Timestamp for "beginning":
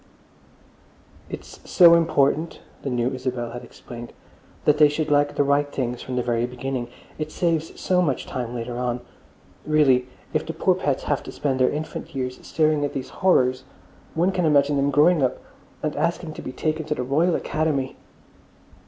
6.47-6.87